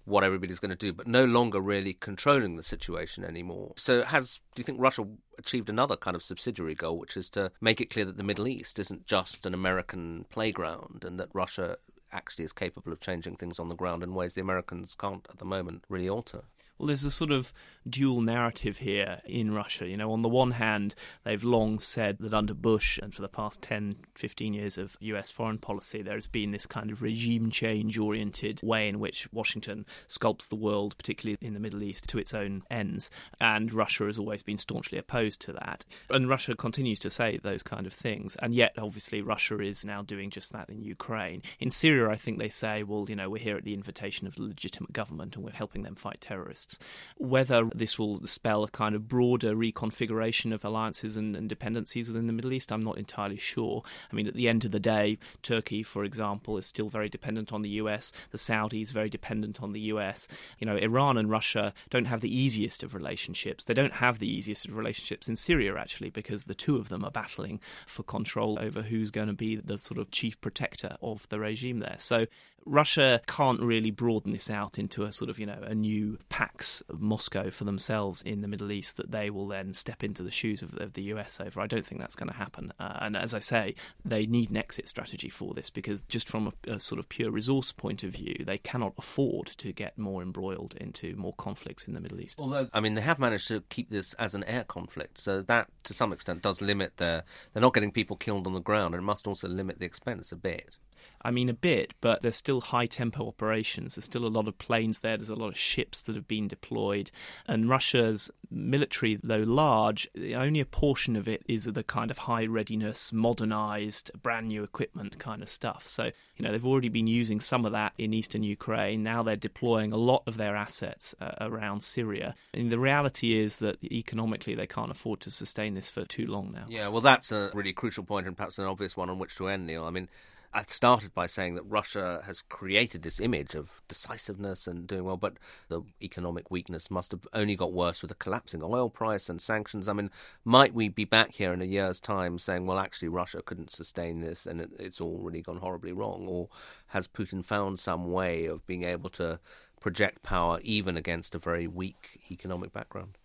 what 0.04 0.24
everybody's 0.24 0.58
going 0.58 0.70
to 0.70 0.76
do, 0.76 0.92
but 0.92 1.06
no 1.06 1.24
longer 1.24 1.60
really 1.60 1.94
controlling 1.94 2.56
the 2.56 2.62
situation 2.62 3.24
anymore. 3.24 3.72
So, 3.76 4.04
has 4.04 4.40
do 4.54 4.60
you 4.60 4.64
think 4.64 4.80
Russia 4.80 5.06
achieved 5.38 5.68
another 5.68 5.96
kind 5.96 6.14
of 6.14 6.22
subsidiary 6.22 6.74
goal, 6.74 6.98
which 6.98 7.16
is 7.16 7.30
to 7.30 7.52
make 7.60 7.80
it 7.80 7.90
clear 7.90 8.04
that 8.04 8.16
the 8.16 8.24
Middle 8.24 8.46
East 8.46 8.78
isn't 8.78 9.06
just 9.06 9.46
an 9.46 9.54
American 9.54 10.26
playground, 10.30 11.04
and 11.04 11.18
that 11.18 11.28
Russia 11.32 11.78
actually 12.12 12.44
is 12.44 12.52
capable 12.52 12.92
of 12.92 13.00
changing 13.00 13.36
things 13.36 13.58
on 13.58 13.68
the 13.68 13.74
ground 13.74 14.02
in 14.02 14.14
ways 14.14 14.34
the 14.34 14.40
Americans 14.40 14.94
can't 14.94 15.26
at 15.30 15.38
the 15.38 15.44
moment 15.44 15.84
really 15.88 16.08
alter? 16.08 16.42
Well, 16.78 16.88
there's 16.88 17.04
a 17.04 17.10
sort 17.10 17.30
of 17.30 17.52
dual 17.88 18.20
narrative 18.20 18.78
here 18.78 19.20
in 19.26 19.52
Russia. 19.52 19.86
You 19.86 19.96
know, 19.96 20.12
on 20.12 20.22
the 20.22 20.28
one 20.28 20.52
hand, 20.52 20.94
they've 21.24 21.44
long 21.44 21.78
said 21.78 22.18
that 22.20 22.34
under 22.34 22.54
Bush 22.54 22.98
and 22.98 23.14
for 23.14 23.22
the 23.22 23.28
past 23.28 23.62
10, 23.62 23.96
15 24.14 24.54
years 24.54 24.78
of 24.78 24.96
US 25.00 25.30
foreign 25.30 25.58
policy, 25.58 26.02
there 26.02 26.14
has 26.14 26.26
been 26.26 26.50
this 26.50 26.66
kind 26.66 26.90
of 26.90 27.02
regime 27.02 27.50
change 27.50 27.98
oriented 27.98 28.60
way 28.62 28.88
in 28.88 28.98
which 28.98 29.32
Washington 29.32 29.86
sculpts 30.08 30.48
the 30.48 30.56
world, 30.56 30.96
particularly 30.96 31.38
in 31.40 31.54
the 31.54 31.60
Middle 31.60 31.82
East, 31.82 32.08
to 32.08 32.18
its 32.18 32.34
own 32.34 32.62
ends. 32.70 33.10
And 33.40 33.72
Russia 33.72 34.06
has 34.06 34.18
always 34.18 34.42
been 34.42 34.58
staunchly 34.58 34.98
opposed 34.98 35.40
to 35.42 35.52
that. 35.52 35.84
And 36.10 36.28
Russia 36.28 36.56
continues 36.56 36.98
to 37.00 37.10
say 37.10 37.38
those 37.42 37.62
kind 37.62 37.86
of 37.86 37.92
things. 37.92 38.36
And 38.40 38.54
yet, 38.54 38.74
obviously, 38.78 39.22
Russia 39.22 39.60
is 39.60 39.84
now 39.84 40.02
doing 40.02 40.30
just 40.30 40.52
that 40.52 40.70
in 40.70 40.82
Ukraine. 40.82 41.42
In 41.60 41.70
Syria, 41.70 42.10
I 42.10 42.16
think 42.16 42.38
they 42.38 42.48
say, 42.48 42.82
well, 42.82 43.06
you 43.08 43.14
know, 43.14 43.30
we're 43.30 43.38
here 43.42 43.56
at 43.56 43.64
the 43.64 43.74
invitation 43.74 44.26
of 44.26 44.34
the 44.34 44.42
legitimate 44.42 44.92
government 44.92 45.36
and 45.36 45.44
we're 45.44 45.52
helping 45.52 45.82
them 45.82 45.94
fight 45.94 46.20
terrorists. 46.20 46.63
Interests. 46.64 46.78
Whether 47.16 47.70
this 47.74 47.98
will 47.98 48.26
spell 48.26 48.64
a 48.64 48.68
kind 48.68 48.94
of 48.94 49.08
broader 49.08 49.54
reconfiguration 49.54 50.52
of 50.52 50.64
alliances 50.64 51.16
and, 51.16 51.36
and 51.36 51.48
dependencies 51.48 52.08
within 52.08 52.26
the 52.26 52.32
Middle 52.32 52.52
East, 52.52 52.72
I'm 52.72 52.82
not 52.82 52.98
entirely 52.98 53.36
sure. 53.36 53.82
I 54.10 54.16
mean, 54.16 54.26
at 54.26 54.34
the 54.34 54.48
end 54.48 54.64
of 54.64 54.70
the 54.70 54.80
day, 54.80 55.18
Turkey, 55.42 55.82
for 55.82 56.04
example, 56.04 56.58
is 56.58 56.66
still 56.66 56.88
very 56.88 57.08
dependent 57.08 57.52
on 57.52 57.62
the 57.62 57.70
US. 57.70 58.12
The 58.30 58.38
Saudis 58.38 58.90
very 58.90 59.08
dependent 59.08 59.62
on 59.62 59.72
the 59.72 59.80
US. 59.92 60.28
You 60.58 60.66
know, 60.66 60.76
Iran 60.76 61.16
and 61.16 61.30
Russia 61.30 61.72
don't 61.90 62.06
have 62.06 62.20
the 62.20 62.36
easiest 62.36 62.82
of 62.82 62.94
relationships. 62.94 63.64
They 63.64 63.74
don't 63.74 63.94
have 63.94 64.18
the 64.18 64.28
easiest 64.28 64.66
of 64.66 64.76
relationships 64.76 65.28
in 65.28 65.36
Syria 65.36 65.76
actually, 65.76 66.10
because 66.10 66.44
the 66.44 66.54
two 66.54 66.76
of 66.76 66.88
them 66.88 67.04
are 67.04 67.10
battling 67.10 67.60
for 67.86 68.02
control 68.02 68.58
over 68.60 68.82
who's 68.82 69.10
going 69.10 69.28
to 69.28 69.32
be 69.32 69.56
the 69.56 69.78
sort 69.78 69.98
of 69.98 70.10
chief 70.10 70.40
protector 70.40 70.96
of 71.02 71.28
the 71.28 71.38
regime 71.38 71.78
there. 71.78 71.96
So 71.98 72.26
Russia 72.66 73.20
can't 73.26 73.60
really 73.60 73.90
broaden 73.90 74.32
this 74.32 74.48
out 74.48 74.78
into 74.78 75.04
a 75.04 75.12
sort 75.12 75.30
of, 75.30 75.38
you 75.38 75.46
know, 75.46 75.58
a 75.62 75.74
new 75.74 76.18
Pax 76.54 76.84
Moscow 76.96 77.50
for 77.50 77.64
themselves 77.64 78.22
in 78.22 78.40
the 78.40 78.46
Middle 78.46 78.70
East 78.70 78.96
that 78.96 79.10
they 79.10 79.28
will 79.28 79.48
then 79.48 79.74
step 79.74 80.04
into 80.04 80.22
the 80.22 80.30
shoes 80.30 80.62
of, 80.62 80.76
of 80.78 80.92
the 80.92 81.02
US 81.14 81.40
over. 81.40 81.60
I 81.60 81.66
don't 81.66 81.84
think 81.84 82.00
that's 82.00 82.14
going 82.14 82.28
to 82.28 82.36
happen. 82.36 82.72
Uh, 82.78 82.98
and 83.00 83.16
as 83.16 83.34
I 83.34 83.40
say, 83.40 83.74
they 84.04 84.24
need 84.26 84.50
an 84.50 84.56
exit 84.56 84.88
strategy 84.88 85.28
for 85.28 85.52
this 85.52 85.68
because 85.68 86.02
just 86.02 86.28
from 86.28 86.52
a, 86.68 86.74
a, 86.74 86.80
sort 86.80 87.00
of 87.00 87.08
pure 87.08 87.32
resource 87.32 87.72
point 87.72 88.04
of 88.04 88.12
view, 88.12 88.44
they 88.46 88.58
cannot 88.58 88.92
afford 88.96 89.48
to 89.58 89.72
get 89.72 89.98
more 89.98 90.22
embroiled 90.22 90.76
into 90.76 91.16
more 91.16 91.34
conflicts 91.34 91.88
in 91.88 91.94
the 91.94 92.00
Middle 92.00 92.20
East. 92.20 92.38
Although, 92.38 92.68
I 92.72 92.78
mean, 92.78 92.94
they 92.94 93.00
have 93.00 93.18
managed 93.18 93.48
to 93.48 93.62
keep 93.62 93.90
this 93.90 94.14
as 94.14 94.36
an 94.36 94.44
air 94.44 94.62
conflict, 94.62 95.18
so 95.18 95.42
that 95.42 95.68
to 95.84 95.92
some 95.92 96.12
extent 96.12 96.42
does 96.42 96.60
limit 96.60 96.98
their. 96.98 97.24
They're 97.52 97.62
not 97.62 97.74
getting 97.74 97.90
people 97.90 98.16
killed 98.16 98.46
on 98.46 98.52
the 98.52 98.60
ground, 98.60 98.94
and 98.94 99.02
it 99.02 99.06
must 99.06 99.26
also 99.26 99.48
limit 99.48 99.80
the 99.80 99.86
expense 99.86 100.30
a 100.30 100.36
bit. 100.36 100.78
I 101.22 101.30
mean, 101.30 101.48
a 101.48 101.54
bit, 101.54 101.94
but 102.02 102.20
there's 102.20 102.36
still 102.36 102.60
high 102.60 102.86
tempo 102.86 103.26
operations. 103.26 103.94
There's 103.94 104.04
still 104.04 104.26
a 104.26 104.28
lot 104.28 104.46
of 104.46 104.58
planes 104.58 105.00
there. 105.00 105.16
There's 105.16 105.30
a 105.30 105.34
lot 105.34 105.48
of 105.48 105.58
ships 105.58 106.02
that 106.02 106.14
have 106.14 106.28
been 106.28 106.48
deployed. 106.48 107.10
And 107.46 107.68
Russia's 107.68 108.30
military, 108.50 109.18
though 109.22 109.38
large, 109.38 110.06
only 110.34 110.60
a 110.60 110.66
portion 110.66 111.16
of 111.16 111.26
it 111.26 111.42
is 111.48 111.64
the 111.64 111.82
kind 111.82 112.10
of 112.10 112.18
high 112.18 112.44
readiness, 112.44 113.10
modernized, 113.10 114.10
brand 114.22 114.48
new 114.48 114.62
equipment 114.62 115.18
kind 115.18 115.42
of 115.42 115.48
stuff. 115.48 115.88
So, 115.88 116.10
you 116.36 116.44
know, 116.44 116.52
they've 116.52 116.66
already 116.66 116.90
been 116.90 117.06
using 117.06 117.40
some 117.40 117.64
of 117.64 117.72
that 117.72 117.94
in 117.96 118.12
eastern 118.12 118.42
Ukraine. 118.42 119.02
Now 119.02 119.22
they're 119.22 119.34
deploying 119.34 119.94
a 119.94 119.96
lot 119.96 120.24
of 120.26 120.36
their 120.36 120.54
assets 120.54 121.14
uh, 121.22 121.32
around 121.40 121.82
Syria. 121.82 122.34
And 122.52 122.70
the 122.70 122.78
reality 122.78 123.40
is 123.40 123.58
that 123.58 123.82
economically 123.82 124.54
they 124.54 124.66
can't 124.66 124.90
afford 124.90 125.20
to 125.20 125.30
sustain 125.30 125.74
this 125.74 125.88
for 125.88 126.04
too 126.04 126.26
long 126.26 126.52
now. 126.52 126.66
Yeah, 126.68 126.88
well, 126.88 127.00
that's 127.00 127.32
a 127.32 127.50
really 127.54 127.72
crucial 127.72 128.04
point 128.04 128.26
and 128.26 128.36
perhaps 128.36 128.58
an 128.58 128.66
obvious 128.66 128.94
one 128.94 129.08
on 129.08 129.18
which 129.18 129.36
to 129.36 129.48
end, 129.48 129.66
Neil. 129.66 129.84
I 129.84 129.90
mean, 129.90 130.08
I 130.56 130.62
started 130.68 131.12
by 131.12 131.26
saying 131.26 131.56
that 131.56 131.64
Russia 131.64 132.22
has 132.26 132.42
created 132.42 133.02
this 133.02 133.18
image 133.18 133.56
of 133.56 133.82
decisiveness 133.88 134.68
and 134.68 134.86
doing 134.86 135.04
well, 135.04 135.16
but 135.16 135.40
the 135.68 135.82
economic 136.00 136.48
weakness 136.48 136.92
must 136.92 137.10
have 137.10 137.26
only 137.32 137.56
got 137.56 137.72
worse 137.72 138.02
with 138.02 138.10
the 138.10 138.14
collapsing 138.14 138.62
oil 138.62 138.88
price 138.88 139.28
and 139.28 139.42
sanctions. 139.42 139.88
I 139.88 139.94
mean, 139.94 140.12
might 140.44 140.72
we 140.72 140.88
be 140.88 141.04
back 141.04 141.34
here 141.34 141.52
in 141.52 141.60
a 141.60 141.64
year's 141.64 141.98
time 141.98 142.38
saying, 142.38 142.66
well, 142.66 142.78
actually, 142.78 143.08
Russia 143.08 143.42
couldn't 143.42 143.70
sustain 143.70 144.20
this 144.20 144.46
and 144.46 144.60
it, 144.60 144.70
it's 144.78 145.00
all 145.00 145.18
really 145.18 145.42
gone 145.42 145.58
horribly 145.58 145.92
wrong? 145.92 146.28
Or 146.28 146.48
has 146.88 147.08
Putin 147.08 147.44
found 147.44 147.80
some 147.80 148.12
way 148.12 148.46
of 148.46 148.64
being 148.64 148.84
able 148.84 149.10
to 149.10 149.40
project 149.80 150.22
power 150.22 150.60
even 150.62 150.96
against 150.96 151.34
a 151.34 151.40
very 151.40 151.66
weak 151.66 152.20
economic 152.30 152.72
background? 152.72 153.18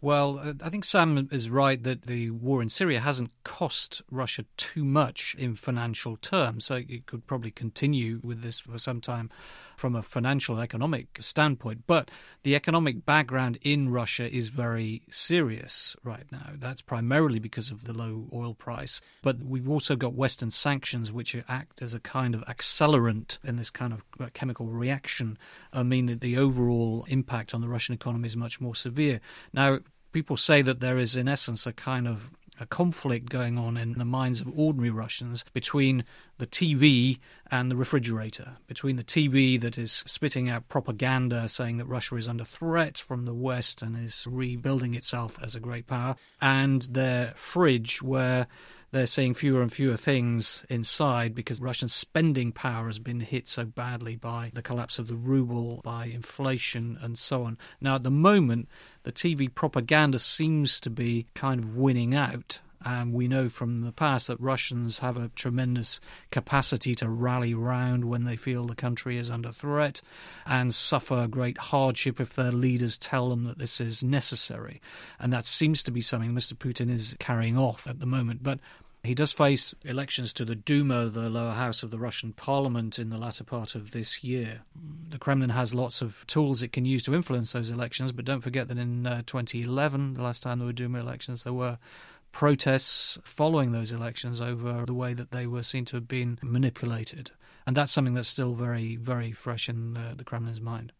Well, 0.00 0.38
uh, 0.38 0.52
I 0.62 0.70
think 0.70 0.84
Sam 0.84 1.28
is 1.32 1.50
right 1.50 1.82
that 1.82 2.02
the 2.02 2.30
war 2.30 2.62
in 2.62 2.68
Syria 2.68 3.00
hasn't 3.00 3.32
cost 3.42 4.02
Russia 4.10 4.44
too 4.56 4.84
much 4.84 5.34
in 5.38 5.54
financial 5.54 6.16
terms. 6.16 6.66
So 6.66 6.76
it 6.76 7.06
could 7.06 7.26
probably 7.26 7.50
continue 7.50 8.20
with 8.22 8.42
this 8.42 8.60
for 8.60 8.78
some 8.78 9.00
time 9.00 9.30
from 9.78 9.94
a 9.94 10.02
financial 10.02 10.56
and 10.56 10.64
economic 10.64 11.18
standpoint. 11.20 11.84
But 11.86 12.10
the 12.42 12.54
economic 12.54 13.06
background 13.06 13.58
in 13.62 13.90
Russia 13.90 14.30
is 14.30 14.48
very 14.48 15.02
serious 15.10 15.96
right 16.02 16.26
now. 16.32 16.50
That's 16.54 16.82
primarily 16.82 17.38
because 17.38 17.70
of 17.70 17.84
the 17.84 17.92
low 17.92 18.28
oil 18.32 18.54
price. 18.54 19.00
But 19.22 19.42
we've 19.42 19.68
also 19.68 19.96
got 19.96 20.14
Western 20.14 20.50
sanctions, 20.50 21.12
which 21.12 21.36
act 21.48 21.80
as 21.80 21.94
a 21.94 22.00
kind 22.00 22.34
of 22.34 22.44
accelerant 22.46 23.38
in 23.44 23.56
this 23.56 23.70
kind 23.70 23.92
of 23.92 24.04
uh, 24.20 24.26
chemical 24.34 24.66
reaction, 24.66 25.38
I 25.72 25.82
mean 25.82 26.06
that 26.06 26.20
the 26.20 26.36
overall 26.36 27.04
impact 27.08 27.54
on 27.54 27.60
the 27.60 27.68
Russian 27.68 27.94
economy 27.94 28.26
is 28.26 28.36
much 28.36 28.60
more 28.60 28.74
severe. 28.74 29.20
Now, 29.52 29.78
people 30.12 30.36
say 30.36 30.62
that 30.62 30.80
there 30.80 30.98
is, 30.98 31.16
in 31.16 31.28
essence, 31.28 31.66
a 31.66 31.72
kind 31.72 32.08
of 32.08 32.32
a 32.60 32.66
conflict 32.66 33.28
going 33.28 33.58
on 33.58 33.76
in 33.76 33.92
the 33.92 34.04
minds 34.04 34.40
of 34.40 34.48
ordinary 34.54 34.90
Russians 34.90 35.44
between 35.52 36.04
the 36.38 36.46
TV 36.46 37.18
and 37.50 37.70
the 37.70 37.76
refrigerator, 37.76 38.56
between 38.66 38.96
the 38.96 39.04
TV 39.04 39.60
that 39.60 39.78
is 39.78 40.04
spitting 40.06 40.48
out 40.48 40.68
propaganda 40.68 41.48
saying 41.48 41.78
that 41.78 41.86
Russia 41.86 42.16
is 42.16 42.28
under 42.28 42.44
threat 42.44 42.98
from 42.98 43.24
the 43.24 43.34
West 43.34 43.82
and 43.82 43.96
is 43.96 44.26
rebuilding 44.30 44.94
itself 44.94 45.38
as 45.42 45.54
a 45.54 45.60
great 45.60 45.86
power, 45.86 46.16
and 46.40 46.82
their 46.82 47.32
fridge 47.36 48.02
where 48.02 48.46
they're 48.90 49.06
seeing 49.06 49.34
fewer 49.34 49.60
and 49.60 49.70
fewer 49.70 49.96
things 49.96 50.64
inside 50.70 51.34
because 51.34 51.60
Russian 51.60 51.88
spending 51.88 52.52
power 52.52 52.86
has 52.86 52.98
been 52.98 53.20
hit 53.20 53.46
so 53.46 53.66
badly 53.66 54.16
by 54.16 54.50
the 54.54 54.62
collapse 54.62 54.98
of 54.98 55.08
the 55.08 55.16
ruble, 55.16 55.82
by 55.84 56.06
inflation, 56.06 56.98
and 57.02 57.18
so 57.18 57.44
on. 57.44 57.58
Now, 57.82 57.96
at 57.96 58.02
the 58.02 58.10
moment, 58.10 58.68
the 59.08 59.12
TV 59.12 59.48
propaganda 59.52 60.18
seems 60.18 60.78
to 60.80 60.90
be 60.90 61.24
kind 61.32 61.64
of 61.64 61.74
winning 61.74 62.14
out. 62.14 62.60
And 62.84 63.14
we 63.14 63.26
know 63.26 63.48
from 63.48 63.80
the 63.80 63.90
past 63.90 64.26
that 64.26 64.38
Russians 64.38 64.98
have 64.98 65.16
a 65.16 65.30
tremendous 65.30 65.98
capacity 66.30 66.94
to 66.96 67.08
rally 67.08 67.54
round 67.54 68.04
when 68.04 68.24
they 68.24 68.36
feel 68.36 68.66
the 68.66 68.74
country 68.74 69.16
is 69.16 69.30
under 69.30 69.50
threat 69.50 70.02
and 70.44 70.74
suffer 70.74 71.26
great 71.26 71.56
hardship 71.56 72.20
if 72.20 72.34
their 72.34 72.52
leaders 72.52 72.98
tell 72.98 73.30
them 73.30 73.44
that 73.44 73.56
this 73.56 73.80
is 73.80 74.04
necessary. 74.04 74.78
And 75.18 75.32
that 75.32 75.46
seems 75.46 75.82
to 75.84 75.90
be 75.90 76.02
something 76.02 76.32
Mr. 76.32 76.52
Putin 76.52 76.90
is 76.90 77.16
carrying 77.18 77.56
off 77.56 77.86
at 77.86 78.00
the 78.00 78.06
moment. 78.06 78.42
But 78.42 78.60
he 79.04 79.14
does 79.14 79.32
face 79.32 79.74
elections 79.84 80.32
to 80.34 80.44
the 80.44 80.54
Duma, 80.54 81.06
the 81.06 81.30
lower 81.30 81.52
house 81.52 81.82
of 81.82 81.90
the 81.90 81.98
Russian 81.98 82.32
parliament, 82.32 82.98
in 82.98 83.10
the 83.10 83.16
latter 83.16 83.44
part 83.44 83.74
of 83.74 83.92
this 83.92 84.24
year. 84.24 84.62
The 85.08 85.18
Kremlin 85.18 85.50
has 85.50 85.74
lots 85.74 86.02
of 86.02 86.26
tools 86.26 86.62
it 86.62 86.72
can 86.72 86.84
use 86.84 87.02
to 87.04 87.14
influence 87.14 87.52
those 87.52 87.70
elections, 87.70 88.12
but 88.12 88.24
don't 88.24 88.40
forget 88.40 88.68
that 88.68 88.78
in 88.78 89.06
uh, 89.06 89.22
2011, 89.26 90.14
the 90.14 90.22
last 90.22 90.42
time 90.42 90.58
there 90.58 90.66
were 90.66 90.72
Duma 90.72 90.98
elections, 90.98 91.44
there 91.44 91.52
were 91.52 91.78
protests 92.32 93.18
following 93.24 93.72
those 93.72 93.92
elections 93.92 94.40
over 94.40 94.84
the 94.84 94.94
way 94.94 95.14
that 95.14 95.30
they 95.30 95.46
were 95.46 95.62
seen 95.62 95.84
to 95.86 95.96
have 95.96 96.08
been 96.08 96.38
manipulated. 96.42 97.30
And 97.66 97.76
that's 97.76 97.92
something 97.92 98.14
that's 98.14 98.28
still 98.28 98.54
very, 98.54 98.96
very 98.96 99.32
fresh 99.32 99.68
in 99.68 99.96
uh, 99.96 100.14
the 100.16 100.24
Kremlin's 100.24 100.60
mind. 100.60 100.92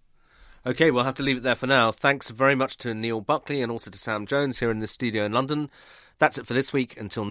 Okay, 0.67 0.91
we'll 0.91 1.05
have 1.05 1.15
to 1.17 1.23
leave 1.23 1.39
it 1.39 1.43
there 1.43 1.55
for 1.55 1.67
now. 1.67 1.91
Thanks 1.91 2.31
very 2.31 2.55
much 2.55 2.77
to 2.79 2.95
Neil 2.95 3.21
Buckley 3.21 3.63
and 3.63 3.73
also 3.73 3.91
to 3.91 3.99
Sam 3.99 4.27
Jones 4.27 4.59
here 4.59 4.71
in 4.71 4.81
the 4.81 4.89
studio 4.89 5.25
in 5.25 5.33
London. 5.33 5.71
That's 6.19 6.37
it 6.37 6.47
for 6.47 6.55
this 6.55 6.73
week. 6.73 6.99
Until 7.01 7.31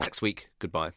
Next 0.00 0.22
week. 0.22 0.48
Goodbye. 0.58 0.92